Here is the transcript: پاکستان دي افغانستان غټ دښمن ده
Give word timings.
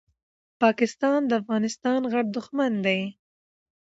پاکستان 0.61 1.19
دي 1.27 1.33
افغانستان 1.41 2.01
غټ 2.13 2.25
دښمن 2.35 2.73
ده 2.85 2.97